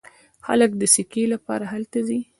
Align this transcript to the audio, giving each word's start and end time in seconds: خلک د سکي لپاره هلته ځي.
خلک 0.45 0.71
د 0.77 0.83
سکي 0.95 1.23
لپاره 1.33 1.63
هلته 1.73 1.99
ځي. 2.07 2.19